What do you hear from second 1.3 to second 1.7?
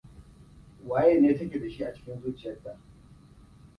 ta ke da